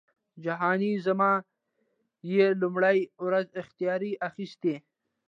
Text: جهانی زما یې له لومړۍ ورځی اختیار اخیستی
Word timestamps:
جهانی 0.43 0.93
زما 1.05 1.31
یې 2.31 2.43
له 2.51 2.55
لومړۍ 2.61 2.99
ورځی 3.25 3.55
اختیار 3.61 4.01
اخیستی 4.29 4.75